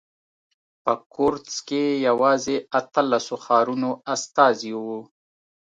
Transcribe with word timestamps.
په 0.83 0.93
کورتس 1.13 1.55
کې 1.67 1.83
یوازې 2.07 2.55
اتلسو 2.79 3.35
ښارونو 3.43 3.89
استازي 4.13 4.71
وو. 4.83 4.99